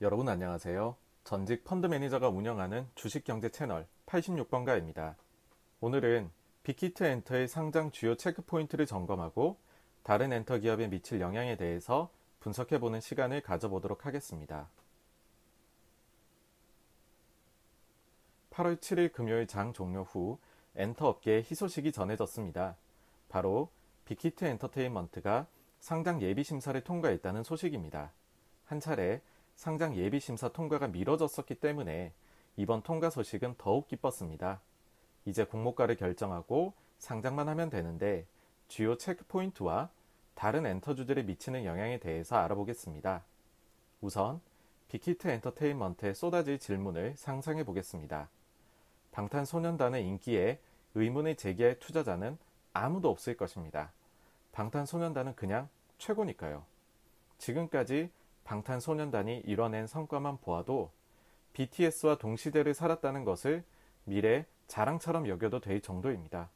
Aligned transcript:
여러분 0.00 0.28
안녕하세요. 0.28 0.94
전직 1.24 1.64
펀드 1.64 1.88
매니저가 1.88 2.28
운영하는 2.28 2.86
주식경제 2.94 3.48
채널 3.48 3.84
86번가입니다. 4.06 5.16
오늘은 5.80 6.30
빅히트 6.62 7.02
엔터의 7.02 7.48
상장 7.48 7.90
주요 7.90 8.14
체크 8.14 8.42
포인트를 8.42 8.86
점검하고 8.86 9.58
다른 10.04 10.32
엔터 10.32 10.58
기업에 10.58 10.86
미칠 10.86 11.20
영향에 11.20 11.56
대해서 11.56 12.12
분석해보는 12.38 13.00
시간을 13.00 13.40
가져보도록 13.40 14.06
하겠습니다. 14.06 14.70
8월 18.50 18.78
7일 18.78 19.12
금요일 19.12 19.48
장 19.48 19.72
종료 19.72 20.04
후 20.04 20.38
엔터 20.76 21.08
업계에 21.08 21.38
희소식이 21.38 21.90
전해졌습니다. 21.90 22.76
바로 23.28 23.68
빅히트 24.04 24.44
엔터테인먼트가 24.44 25.48
상장 25.80 26.22
예비 26.22 26.44
심사를 26.44 26.80
통과했다는 26.80 27.42
소식입니다. 27.42 28.12
한 28.64 28.78
차례 28.78 29.22
상장 29.58 29.96
예비 29.96 30.20
심사 30.20 30.48
통과가 30.48 30.86
미뤄졌었기 30.86 31.56
때문에 31.56 32.12
이번 32.56 32.80
통과 32.82 33.10
소식은 33.10 33.56
더욱 33.58 33.88
기뻤습니다. 33.88 34.60
이제 35.24 35.42
공모가를 35.42 35.96
결정하고 35.96 36.74
상장만 36.98 37.48
하면 37.48 37.68
되는데 37.68 38.24
주요 38.68 38.96
체크 38.96 39.24
포인트와 39.26 39.90
다른 40.36 40.64
엔터주들에 40.64 41.24
미치는 41.24 41.64
영향에 41.64 41.98
대해서 41.98 42.36
알아보겠습니다. 42.36 43.24
우선 44.00 44.40
빅히트 44.90 45.26
엔터테인먼트에 45.26 46.14
쏟아질 46.14 46.60
질문을 46.60 47.14
상상해 47.16 47.64
보겠습니다. 47.64 48.28
방탄소년단의 49.10 50.06
인기에 50.06 50.60
의문을 50.94 51.34
제기할 51.34 51.80
투자자는 51.80 52.38
아무도 52.72 53.10
없을 53.10 53.36
것입니다. 53.36 53.90
방탄소년단은 54.52 55.34
그냥 55.34 55.68
최고니까요. 55.98 56.64
지금까지 57.38 58.10
방탄소년단이 58.48 59.42
이뤄낸 59.44 59.86
성과만 59.86 60.38
보아도 60.38 60.90
BTS와 61.52 62.16
동시대를 62.16 62.72
살았다는 62.72 63.24
것을 63.24 63.62
미래 64.04 64.46
자랑처럼 64.68 65.28
여겨도 65.28 65.60
될 65.60 65.82
정도입니다. 65.82 66.48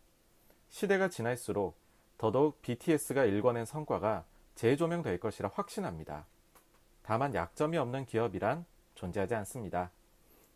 시대가 0.70 1.11
지날수록 1.11 1.77
더더욱 2.16 2.62
BTS가 2.62 3.25
일궈낸 3.25 3.66
성과가 3.66 4.25
재조명될 4.55 5.20
것이라 5.20 5.50
확신합니다. 5.53 6.25
다만 7.03 7.34
약점이 7.34 7.77
없는 7.77 8.06
기업이란 8.06 8.64
존재하지 8.94 9.34
않습니다. 9.34 9.91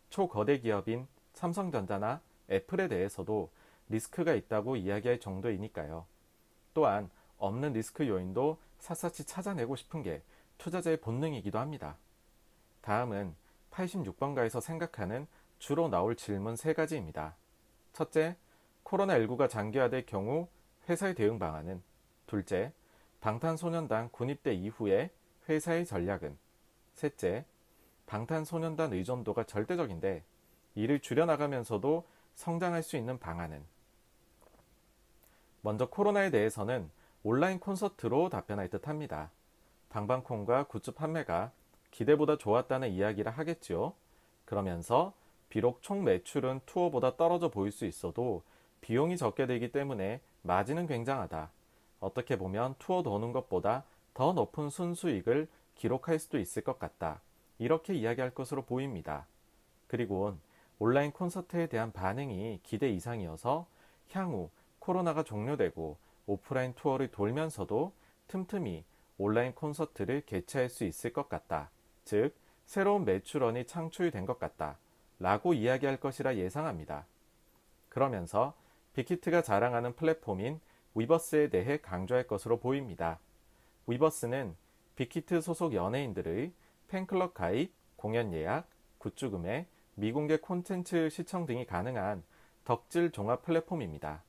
초거대 0.09 0.57
기업인 0.57 1.07
삼성전자나 1.35 2.19
애플에 2.49 2.87
대해서도 2.87 3.51
리스크가 3.89 4.33
있다고 4.33 4.75
이야기할 4.75 5.19
정도이니까요. 5.19 6.07
또한 6.73 7.11
없는 7.37 7.73
리스크 7.73 8.07
요인도 8.07 8.57
샅샅이 8.79 9.25
찾아내고 9.25 9.75
싶은 9.75 10.01
게 10.01 10.23
투자자의 10.57 10.97
본능이기도 10.97 11.59
합니다. 11.59 11.97
다음은 12.81 13.35
86번가에서 13.71 14.61
생각하는 14.61 15.27
주로 15.59 15.87
나올 15.87 16.15
질문 16.15 16.55
세 16.55 16.73
가지입니다. 16.73 17.35
첫째, 17.93 18.37
코로나19가 18.83 19.49
장기화될 19.49 20.05
경우 20.05 20.47
회사의 20.87 21.15
대응 21.15 21.39
방안은? 21.39 21.81
둘째, 22.25 22.71
방탄소년단 23.21 24.09
군입대 24.11 24.53
이후에 24.53 25.11
회사의 25.49 25.85
전략은? 25.85 26.37
셋째, 26.93 27.45
방탄소년단 28.05 28.93
의존도가 28.93 29.43
절대적인데 29.43 30.23
이를 30.75 30.99
줄여나가면서도 30.99 32.05
성장할 32.35 32.83
수 32.83 32.95
있는 32.97 33.19
방안은? 33.19 33.63
먼저 35.61 35.89
코로나에 35.89 36.29
대해서는 36.29 36.89
온라인 37.23 37.59
콘서트로 37.59 38.29
답변할 38.29 38.69
듯 38.69 38.87
합니다. 38.87 39.31
방방콩과 39.89 40.67
굿즈 40.67 40.91
판매가 40.91 41.51
기대보다 41.91 42.37
좋았다는 42.37 42.91
이야기를 42.91 43.31
하겠지요. 43.31 43.93
그러면서 44.45 45.13
비록 45.49 45.81
총 45.81 46.03
매출은 46.03 46.61
투어보다 46.65 47.15
떨어져 47.15 47.49
보일 47.49 47.71
수 47.71 47.85
있어도 47.85 48.43
비용이 48.81 49.17
적게 49.17 49.47
되기 49.47 49.71
때문에 49.71 50.21
마진은 50.43 50.87
굉장하다. 50.87 51.51
어떻게 51.99 52.37
보면 52.37 52.75
투어 52.79 53.01
도는 53.03 53.31
것보다 53.31 53.83
더 54.13 54.33
높은 54.33 54.69
순수익을 54.69 55.47
기록할 55.75 56.19
수도 56.19 56.37
있을 56.37 56.63
것 56.63 56.79
같다. 56.79 57.21
이렇게 57.59 57.93
이야기할 57.93 58.31
것으로 58.31 58.63
보입니다. 58.63 59.25
그리고 59.87 60.35
온라인 60.79 61.11
콘서트에 61.11 61.67
대한 61.67 61.91
반응이 61.91 62.59
기대 62.63 62.89
이상이어서 62.89 63.65
향후 64.11 64.49
코로나가 64.79 65.23
종료되고 65.23 65.97
오프라인 66.27 66.73
투어를 66.75 67.09
돌면서도 67.09 67.93
틈틈이 68.27 68.83
온라인 69.17 69.53
콘서트를 69.53 70.23
개최할 70.25 70.69
수 70.69 70.83
있을 70.83 71.13
것 71.13 71.29
같다. 71.29 71.69
즉, 72.05 72.35
새로운 72.65 73.05
매출원이 73.05 73.65
창출된 73.65 74.25
것 74.25 74.39
같다. 74.39 74.77
라고 75.19 75.53
이야기할 75.53 75.97
것이라 75.97 76.35
예상합니다. 76.35 77.05
그러면서 77.89 78.53
빅히트가 78.93 79.41
자랑하는 79.41 79.95
플랫폼인 79.95 80.59
위버스에 80.95 81.49
대해 81.49 81.77
강조할 81.77 82.27
것으로 82.27 82.59
보입니다. 82.59 83.19
위버스는 83.87 84.55
빅히트 84.95 85.41
소속 85.41 85.73
연예인들의 85.73 86.51
팬클럽 86.87 87.33
가입, 87.33 87.71
공연 87.95 88.33
예약, 88.33 88.67
굿즈 88.97 89.29
구매, 89.29 89.65
미공개 89.95 90.37
콘텐츠 90.37 91.09
시청 91.09 91.45
등이 91.45 91.65
가능한 91.65 92.23
덕질 92.65 93.11
종합 93.11 93.43
플랫폼입니다. 93.43 94.23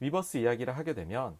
위버스 0.00 0.38
이야기를 0.38 0.76
하게 0.76 0.94
되면 0.94 1.36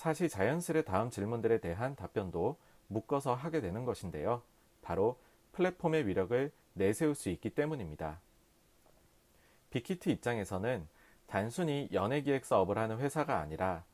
사실 0.00 0.30
자연스레 0.30 0.80
다음 0.84 1.10
질문들에 1.10 1.58
대한 1.58 1.94
답변도 1.94 2.56
묶어서 2.86 3.34
하게 3.34 3.60
되는 3.60 3.84
것인데요. 3.84 4.40
바로 4.80 5.18
플랫폼의 5.52 6.06
위력을 6.06 6.50
내세울 6.72 7.14
수 7.14 7.28
있기 7.28 7.50
때문입니다. 7.50 8.18
빅히트 9.68 10.08
입장에서는 10.08 10.88
단순히 11.26 11.86
연예 11.92 12.22
기획 12.22 12.46
사업을 12.46 12.78
하는 12.78 12.98
회사가 12.98 13.40
아니라 13.40 13.84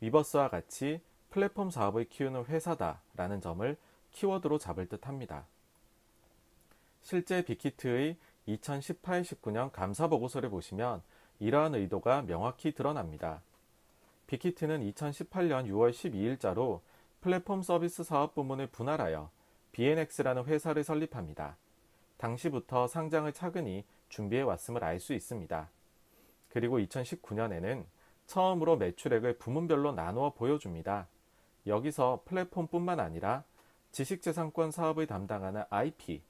위버스와 0.00 0.50
같이 0.50 1.00
플랫폼 1.30 1.70
사업을 1.70 2.04
키우는 2.10 2.44
회사다라는 2.44 3.40
점을 3.40 3.76
키워드로 4.12 4.58
잡을 4.58 4.88
듯 4.88 5.08
합니다. 5.08 5.46
실제 7.02 7.44
빅히트의 7.44 8.16
2018-19년 8.46 9.72
감사 9.72 10.06
보고서를 10.06 10.48
보시면 10.48 11.02
이러한 11.40 11.74
의도가 11.74 12.22
명확히 12.22 12.70
드러납니다. 12.70 13.42
빅히트는 14.26 14.80
2018년 14.92 15.66
6월 15.68 15.90
12일자로 15.90 16.80
플랫폼 17.20 17.62
서비스 17.62 18.04
사업 18.04 18.34
부문을 18.34 18.68
분할하여 18.68 19.30
BNX라는 19.72 20.44
회사를 20.44 20.84
설립합니다. 20.84 21.56
당시부터 22.16 22.86
상장을 22.86 23.30
차근히 23.32 23.84
준비해 24.08 24.42
왔음을 24.42 24.82
알 24.84 25.00
수 25.00 25.12
있습니다. 25.12 25.68
그리고 26.48 26.78
2019년에는 26.78 27.84
처음으로 28.26 28.76
매출액을 28.76 29.38
부문별로 29.38 29.92
나누어 29.92 30.30
보여줍니다. 30.30 31.06
여기서 31.66 32.22
플랫폼뿐만 32.24 33.00
아니라 33.00 33.44
지식재산권 33.92 34.70
사업을 34.70 35.06
담당하는 35.06 35.62
IP, 35.70 36.22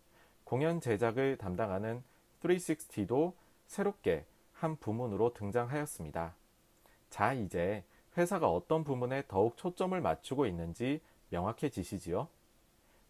공연 0.45 0.81
제작을 0.81 1.37
담당하는 1.37 2.03
360도 2.43 3.35
새롭게 3.67 4.25
한 4.53 4.77
부문으로 4.77 5.35
등장하였습니다. 5.35 6.35
자, 7.17 7.33
이제 7.33 7.83
회사가 8.19 8.51
어떤 8.51 8.85
부문에 8.85 9.23
더욱 9.27 9.57
초점을 9.57 9.99
맞추고 9.99 10.45
있는지 10.45 11.01
명확해지시지요? 11.31 12.29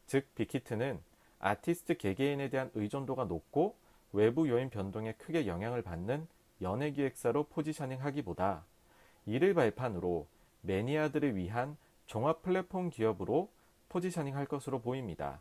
즉, 0.07 0.33
빅히트는 0.37 1.01
아티스트 1.41 1.97
개개인에 1.97 2.49
대한 2.49 2.71
의존도가 2.75 3.25
높고 3.25 3.75
외부 4.13 4.49
요인 4.49 4.71
변동에 4.71 5.15
크게 5.15 5.49
영향을 5.49 5.83
받는 5.83 6.29
연예 6.63 6.93
기획사로 6.93 7.49
포지셔닝 7.49 8.01
하기보다 8.01 8.65
이를 9.27 9.55
발판으로 9.55 10.29
매니아들을 10.61 11.35
위한 11.35 11.77
종합 12.07 12.43
플랫폼 12.43 12.91
기업으로 12.91 13.51
포지셔닝 13.89 14.37
할 14.37 14.47
것으로 14.47 14.83
보입니다. 14.83 15.41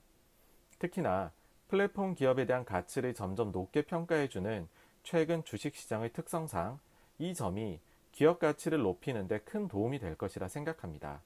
특히나 0.80 1.32
플랫폼 1.68 2.16
기업에 2.16 2.48
대한 2.48 2.66
가치를 2.66 3.14
점점 3.14 3.52
높게 3.52 3.84
평가해주는 3.84 4.68
최근 5.04 5.44
주식시장의 5.44 6.14
특성상 6.14 6.80
이 7.20 7.36
점이 7.36 7.80
기업 8.16 8.40
가치를 8.40 8.82
높이는 8.82 9.28
데 9.28 9.40
큰 9.40 9.68
도움이 9.68 10.00
될 10.00 10.16
것이라 10.16 10.48
생각합니다. 10.48 11.22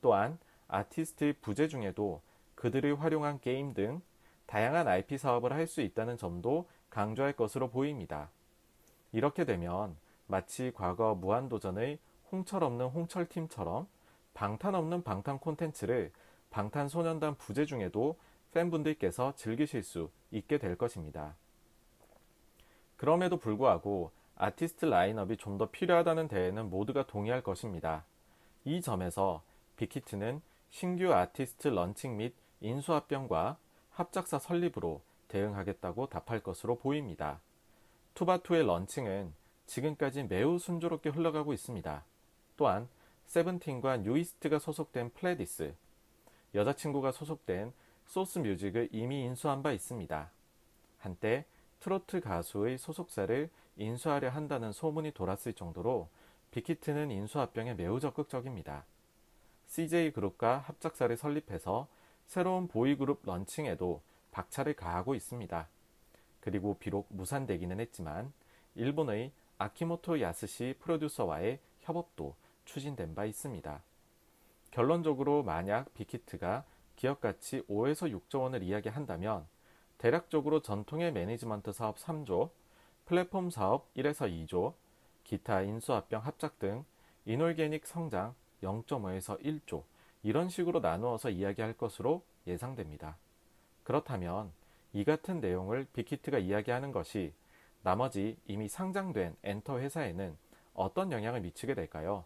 또한 0.00 0.38
아티스트의 0.68 1.34
부재 1.40 1.66
중에도 1.66 2.22
그들이 2.54 2.92
활용한 2.92 3.40
게임 3.40 3.74
등 3.74 4.00
다양한 4.46 4.86
IP 4.86 5.18
사업을 5.18 5.52
할 5.52 5.66
수 5.66 5.80
있다는 5.80 6.16
점도 6.16 6.68
강조할 6.88 7.32
것으로 7.32 7.68
보입니다. 7.68 8.30
이렇게 9.10 9.44
되면 9.44 9.96
마치 10.28 10.70
과거 10.72 11.16
무한도전의 11.16 11.98
홍철 12.30 12.62
없는 12.62 12.86
홍철팀처럼 12.86 13.88
방탄 14.34 14.76
없는 14.76 15.02
방탄 15.02 15.40
콘텐츠를 15.40 16.12
방탄소년단 16.50 17.34
부재 17.38 17.64
중에도 17.64 18.16
팬분들께서 18.52 19.34
즐기실 19.34 19.82
수 19.82 20.10
있게 20.30 20.58
될 20.58 20.76
것입니다. 20.78 21.34
그럼에도 22.96 23.36
불구하고 23.36 24.12
아티스트 24.36 24.86
라인업이 24.86 25.36
좀 25.36 25.58
더 25.58 25.70
필요하다는 25.70 26.28
데에는 26.28 26.70
모두가 26.70 27.06
동의할 27.06 27.42
것입니다. 27.42 28.04
이 28.64 28.80
점에서 28.80 29.42
빅히트는 29.76 30.40
신규 30.70 31.12
아티스트 31.12 31.68
런칭 31.68 32.16
및 32.16 32.34
인수합병과 32.60 33.58
합작사 33.90 34.38
설립으로 34.38 35.00
대응하겠다고 35.28 36.08
답할 36.08 36.40
것으로 36.40 36.76
보입니다. 36.76 37.40
투바투의 38.14 38.64
런칭은 38.64 39.32
지금까지 39.66 40.24
매우 40.24 40.58
순조롭게 40.58 41.10
흘러가고 41.10 41.52
있습니다. 41.52 42.04
또한 42.56 42.88
세븐틴과 43.26 43.98
뉴이스트가 43.98 44.58
소속된 44.58 45.10
플레디스, 45.14 45.74
여자친구가 46.54 47.12
소속된 47.12 47.72
소스 48.06 48.38
뮤직을 48.38 48.88
이미 48.92 49.22
인수한 49.22 49.62
바 49.62 49.72
있습니다. 49.72 50.30
한때 50.98 51.44
트로트 51.80 52.20
가수의 52.20 52.78
소속사를 52.78 53.50
인수하려 53.76 54.30
한다는 54.30 54.72
소문이 54.72 55.12
돌았을 55.12 55.52
정도로 55.54 56.08
빅히트는 56.50 57.10
인수 57.10 57.40
합병에 57.40 57.74
매우 57.74 57.98
적극적입니다. 57.98 58.84
CJ그룹과 59.66 60.58
합작사를 60.58 61.16
설립해서 61.16 61.88
새로운 62.26 62.68
보이그룹 62.68 63.22
런칭에도 63.24 64.02
박차를 64.30 64.74
가하고 64.74 65.14
있습니다. 65.14 65.68
그리고 66.40 66.76
비록 66.78 67.06
무산되기는 67.10 67.80
했지만 67.80 68.32
일본의 68.74 69.32
아키모토 69.58 70.20
야스시 70.20 70.76
프로듀서와의 70.80 71.60
협업도 71.80 72.34
추진된 72.64 73.14
바 73.14 73.24
있습니다. 73.24 73.82
결론적으로 74.70 75.42
만약 75.42 75.92
빅히트가 75.94 76.64
기업 76.96 77.20
가치 77.20 77.62
5에서 77.62 78.12
6조 78.12 78.42
원을 78.42 78.62
이야기한다면 78.62 79.46
대략적으로 79.98 80.60
전통의 80.60 81.12
매니지먼트 81.12 81.72
사업 81.72 81.96
3조, 81.96 82.50
플랫폼 83.06 83.50
사업 83.50 83.92
1에서 83.94 84.30
2조, 84.30 84.72
기타 85.24 85.60
인수합병 85.60 86.24
합작 86.24 86.58
등 86.58 86.84
inorganic 87.26 87.86
성장 87.86 88.34
0.5에서 88.62 89.40
1조 89.42 89.82
이런 90.22 90.48
식으로 90.48 90.80
나누어서 90.80 91.28
이야기할 91.28 91.74
것으로 91.74 92.22
예상됩니다. 92.46 93.16
그렇다면 93.82 94.52
이 94.94 95.04
같은 95.04 95.40
내용을 95.40 95.86
빅히트가 95.92 96.38
이야기하는 96.38 96.92
것이 96.92 97.34
나머지 97.82 98.38
이미 98.46 98.68
상장된 98.68 99.36
엔터 99.42 99.80
회사에는 99.80 100.36
어떤 100.72 101.12
영향을 101.12 101.42
미치게 101.42 101.74
될까요? 101.74 102.24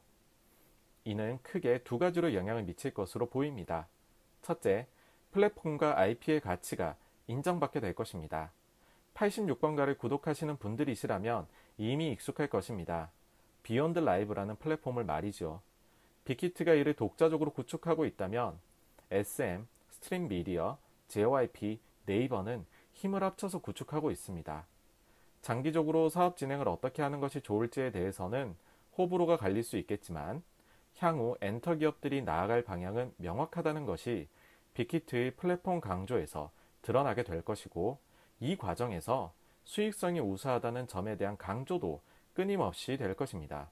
이는 1.04 1.40
크게 1.42 1.82
두 1.82 1.98
가지로 1.98 2.34
영향을 2.34 2.62
미칠 2.62 2.94
것으로 2.94 3.26
보입니다. 3.26 3.88
첫째, 4.42 4.86
플랫폼과 5.32 5.98
IP의 5.98 6.40
가치가 6.40 6.96
인정받게 7.26 7.80
될 7.80 7.94
것입니다. 7.94 8.52
86번가를 9.18 9.98
구독하시는 9.98 10.56
분들이시라면 10.58 11.46
이미 11.76 12.12
익숙할 12.12 12.48
것입니다. 12.48 13.10
비욘드 13.62 13.98
라이브라는 13.98 14.56
플랫폼을 14.56 15.04
말이죠. 15.04 15.60
빅히트가 16.24 16.74
이를 16.74 16.94
독자적으로 16.94 17.50
구축하고 17.52 18.04
있다면 18.06 18.58
SM, 19.10 19.66
스트림 19.90 20.28
미디어, 20.28 20.78
JYP, 21.08 21.80
네이버는 22.06 22.64
힘을 22.92 23.22
합쳐서 23.22 23.60
구축하고 23.60 24.10
있습니다. 24.10 24.66
장기적으로 25.42 26.08
사업 26.08 26.36
진행을 26.36 26.68
어떻게 26.68 27.02
하는 27.02 27.20
것이 27.20 27.40
좋을지에 27.40 27.90
대해서는 27.90 28.56
호불호가 28.96 29.36
갈릴 29.36 29.62
수 29.62 29.76
있겠지만 29.78 30.42
향후 30.98 31.36
엔터 31.40 31.76
기업들이 31.76 32.22
나아갈 32.22 32.62
방향은 32.62 33.14
명확하다는 33.16 33.86
것이 33.86 34.28
빅히트의 34.74 35.32
플랫폼 35.32 35.80
강조에서 35.80 36.50
드러나게 36.82 37.22
될 37.22 37.42
것이고 37.42 37.98
이 38.40 38.56
과정에서 38.56 39.32
수익성이 39.64 40.20
우수하다는 40.20 40.86
점에 40.86 41.16
대한 41.16 41.36
강조도 41.36 42.00
끊임없이 42.34 42.96
될 42.96 43.14
것입니다. 43.14 43.68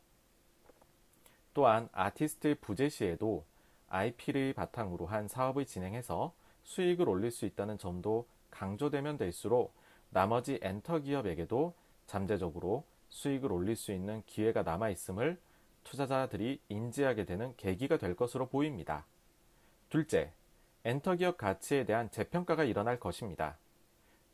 또한 1.55 1.89
아티스트의 1.93 2.57
부재 2.57 2.89
시에도 2.89 3.45
IP를 3.89 4.53
바탕으로 4.53 5.07
한 5.07 5.29
사업을 5.29 5.65
진행해서 5.65 6.35
수익을 6.65 7.09
올릴 7.09 7.31
수 7.31 7.47
있다는 7.47 7.79
점도 7.79 8.27
강조되면 8.51 9.17
될수록 9.17 9.73
나머지 10.11 10.59
엔터 10.63 11.01
기업에게도 11.01 11.75
잠재적으로 12.07 12.85
수익을 13.09 13.53
올릴 13.53 13.77
수 13.77 13.93
있는 13.93 14.23
기회가 14.27 14.63
남아 14.63 14.91
있음을 14.91 15.39
투자자들이 15.85 16.61
인지하게 16.69 17.25
되는 17.25 17.55
계기가 17.57 17.97
될 17.97 18.17
것으로 18.17 18.49
보입니다. 18.49 19.07
둘째, 19.89 20.33
엔터 20.85 21.17
기업 21.17 21.37
가치에 21.37 21.85
대한 21.85 22.11
재평가가 22.11 22.65
일어날 22.65 22.99
것입니다. 22.99 23.57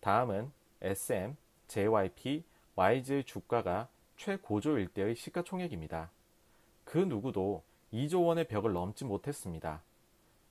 다음은 0.03 0.51
SM, 0.81 1.37
JYP, 1.69 2.43
YG의 2.75 3.23
주가가 3.23 3.89
최고조일 4.17 4.89
때의 4.89 5.15
시가총액입니다. 5.15 6.11
그 6.85 6.99
누구도 6.99 7.63
2조 7.93 8.27
원의 8.27 8.49
벽을 8.49 8.73
넘지 8.73 9.05
못했습니다. 9.05 9.81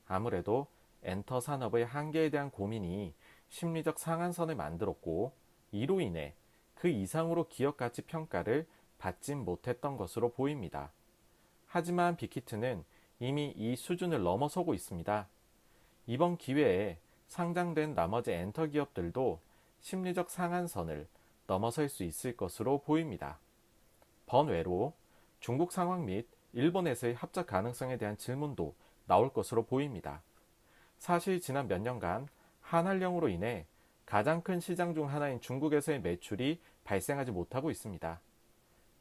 아무래도 0.07 0.68
엔터 1.03 1.42
산업의 1.42 1.86
한계에 1.86 2.30
대한 2.30 2.50
고민이 2.50 3.13
심리적 3.50 4.00
상한선을 4.00 4.56
만들었고 4.56 5.33
이로 5.74 6.00
인해 6.00 6.33
그 6.74 6.88
이상으로 6.88 7.50
기업 7.50 7.75
가치 7.75 8.03
평가를 8.03 8.65
받지 9.00 9.36
못했던 9.36 9.98
것으로 9.98 10.31
보입니다. 10.31 10.94
하지만 11.68 12.15
빅히트는 12.15 12.86
이미 13.19 13.53
이 13.57 13.75
수준을 13.75 14.24
넘어서고 14.24 14.74
있습니다. 14.74 15.27
이번 16.07 16.38
기회에 16.38 17.00
상장된 17.31 17.95
나머지 17.95 18.33
엔터 18.33 18.68
기업들도 18.68 19.39
심리적 19.80 20.30
상한선을 20.30 21.07
넘어설 21.48 21.88
수 21.88 22.04
있을 22.04 22.36
것으로 22.36 22.80
보입니다. 22.80 23.39
번외로 24.25 24.92
중국 25.39 25.72
상황 25.72 26.06
및 26.06 26.28
일본에서의 26.51 27.13
합작 27.13 27.48
가능성에 27.48 27.98
대한 27.98 28.18
질문도 28.18 28.75
나올 29.07 29.31
것으로 29.31 29.63
보입니다. 29.63 30.22
사실 30.98 31.39
지난 31.39 31.69
몇 31.69 31.80
년간 31.80 32.28
한한령으로 32.60 33.30
인해 33.30 33.66
가장 34.06 34.42
큰 34.42 34.60
시장 34.60 34.94
중 34.94 35.07
하나인 35.07 35.39
중국에서의 35.39 36.01
매출이 36.01 36.60
발생하지 36.84 37.31
못하고 37.31 37.72
있습니다. 37.72 38.19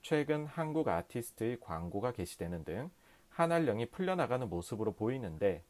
최근 0.03 0.47
한국 0.47 0.87
아티스트의 0.87 1.59
광고가 1.59 2.12
게시되는 2.12 2.62
등 2.62 2.91
한한령이 3.31 3.87
풀려나가는 3.87 4.49
모습으로 4.49 4.93
보이는데 4.93 5.65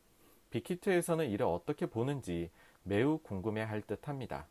빅히트에서는 0.50 1.28
이를 1.28 1.46
어떻게 1.46 1.86
보는지 1.86 2.50
매우 2.82 3.18
궁금해 3.18 3.62
할 3.62 3.82
듯 3.82 4.08
합니다. 4.08 4.46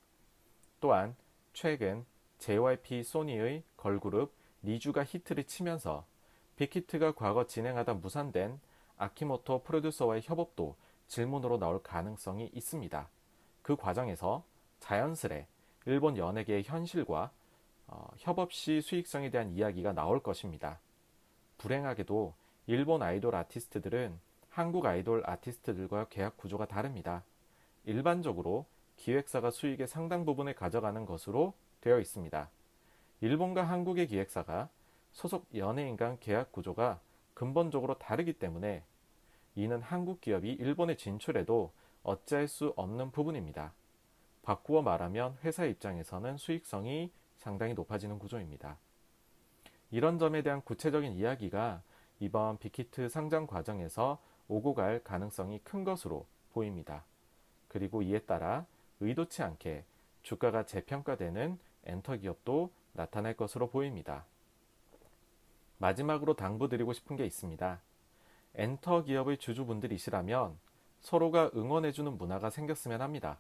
또한 0.80 1.16
최근 1.54 2.06
JYP 2.40 3.04
소니의 3.04 3.64
걸그룹 3.78 4.34
니주가 4.64 5.04
히트를 5.04 5.46
치면서 5.46 6.06
빅히트가 6.56 7.14
과거 7.14 7.46
진행하다 7.46 7.96
무산된 7.96 8.60
아키모토 8.98 9.64
프로듀서와의 9.64 10.22
협업도 10.24 10.76
질문으로 11.08 11.58
나올 11.58 11.82
가능성이 11.82 12.50
있습니다. 12.54 13.10
그 13.62 13.76
과정에서 13.76 14.44
자연스레 14.80 15.48
일본 15.86 16.18
연예계의 16.18 16.64
현실과 16.64 17.32
어, 17.88 18.08
협업 18.18 18.54
시 18.54 18.82
수익성에 18.82 19.32
대한 19.32 19.52
이야기가 19.52 19.94
나올 19.94 20.22
것입니다. 20.22 20.80
불행하게도 21.58 22.34
일본 22.68 23.02
아이돌 23.02 23.36
아티스트들은 23.36 24.20
한국 24.60 24.86
아이돌 24.86 25.24
아티스트들과 25.26 26.10
계약 26.10 26.36
구조가 26.36 26.66
다릅니다. 26.66 27.24
일반적으로 27.86 28.66
기획사가 28.98 29.52
수익의 29.52 29.88
상당 29.88 30.26
부분을 30.26 30.54
가져가는 30.54 31.06
것으로 31.06 31.54
되어 31.80 31.98
있습니다. 32.02 32.50
일본과 33.22 33.64
한국의 33.64 34.08
기획사가 34.08 34.68
소속 35.14 35.48
연예인 35.56 35.96
간 35.96 36.20
계약 36.20 36.52
구조가 36.52 37.00
근본적으로 37.34 37.98
다르기 37.98 38.34
때문에 38.34 38.84
이는 39.56 39.82
한국 39.82 40.20
기업이 40.20 40.52
일본에 40.52 40.98
진출해도 40.98 41.72
어찌할 42.04 42.50
수 42.50 42.74
없는 42.76 43.12
부분입니다. 43.12 43.72
바꾸어 44.42 44.82
말하면 44.82 45.38
회사 45.46 45.64
입장에서는 45.64 46.36
수익성이 46.36 47.14
상당히 47.38 47.76
높아지는 47.76 48.20
구조입니다. 48.20 48.78
이런 49.90 50.20
점에 50.20 50.42
대한 50.42 50.60
구체적인 50.60 51.14
이야기가 51.14 51.82
이번 52.20 52.58
빅히트 52.58 53.08
상장 53.08 53.48
과정에서 53.48 54.20
오고 54.50 54.74
갈 54.74 55.02
가능성이 55.04 55.60
큰 55.64 55.86
것으로 55.86 56.26
보입니다. 56.52 57.06
그리고 57.70 58.02
이에 58.02 58.20
따라 58.20 58.66
의도치 59.00 59.42
않게 59.44 59.86
주가가 60.24 60.66
재평가되는 60.66 61.58
엔터 61.86 62.18
기업도 62.18 62.72
나타날 62.94 63.36
것으로 63.36 63.70
보입니다. 63.70 64.26
마지막으로 65.78 66.34
당부드리고 66.34 66.92
싶은 66.92 67.16
게 67.16 67.26
있습니다. 67.26 67.80
엔터 68.56 69.04
기업의 69.04 69.38
주주분들이시라면 69.38 70.58
서로가 71.00 71.52
응원해주는 71.56 72.18
문화가 72.18 72.50
생겼으면 72.50 73.02
합니다. 73.02 73.40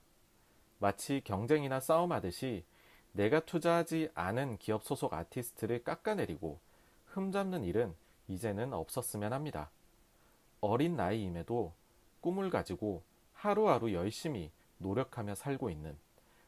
마치 0.77 1.21
경쟁이나 1.25 1.81
싸움하듯이 1.81 2.63
내가 3.11 3.41
투자하지 3.41 4.11
않은 4.13 4.57
기업 4.59 4.83
소속 4.83 5.13
아티스트를 5.13 5.83
깎아내리고 5.83 6.59
흠잡는 7.07 7.65
일은 7.65 7.93
이제는 8.27 8.71
없었으면 8.73 9.33
합니다. 9.33 9.69
어린 10.61 10.95
나이임에도 10.95 11.73
꿈을 12.21 12.49
가지고 12.49 13.03
하루하루 13.33 13.93
열심히 13.93 14.51
노력하며 14.77 15.35
살고 15.35 15.69
있는 15.69 15.97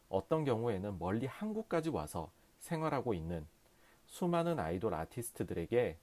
어떤 0.09 0.43
경우에는 0.43 0.99
멀리 0.99 1.25
한국까지 1.25 1.89
와서 1.89 2.31
생활하고 2.59 3.13
있는 3.13 3.47
수많은 4.07 4.59
아이돌 4.59 4.93
아티스트들에게 4.93 5.97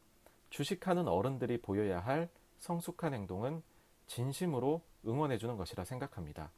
주식하는 0.51 1.09
어른들이 1.09 1.61
보여야 1.61 2.01
할 2.01 2.29
성숙한 2.59 3.13
행동은 3.13 3.63
진심으로 4.07 4.83
응원해주는 5.07 5.57
것이라 5.57 5.85
생각합니다. 5.85 6.51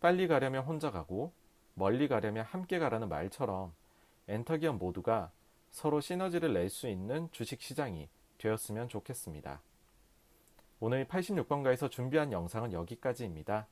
빨리 0.00 0.26
가려면 0.26 0.64
혼자 0.64 0.90
가고 0.90 1.32
멀리 1.74 2.08
가려면 2.08 2.44
함께 2.44 2.78
가라는 2.78 3.08
말처럼 3.08 3.72
엔터기업 4.28 4.76
모두가 4.76 5.30
서로 5.70 6.00
시너지를 6.00 6.52
낼 6.52 6.68
수 6.68 6.88
있는 6.88 7.28
주식 7.30 7.60
시장이 7.62 8.08
되었으면 8.38 8.88
좋겠습니다. 8.88 9.60
오늘 10.78 11.06
86번가에서 11.06 11.90
준비한 11.90 12.32
영상은 12.32 12.72
여기까지입니다. 12.72 13.66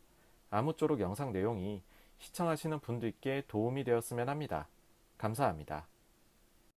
아무쪼록 0.50 1.00
영상 1.00 1.32
내용이 1.32 1.82
시청하시는 2.18 2.80
분들께 2.80 3.42
도움이 3.46 3.84
되었으면 3.84 4.28
합니다. 4.28 4.68
감사합니다. 5.18 5.86